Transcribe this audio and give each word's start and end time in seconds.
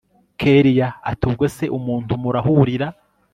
kellia 0.39 0.87
ati 1.09 1.23
ubwo 1.29 1.45
se 1.55 1.65
umuntu 1.77 2.11
murahurira 2.21 2.87